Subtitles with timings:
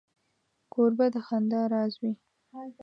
[0.73, 2.13] کوربه د خندا راز وي.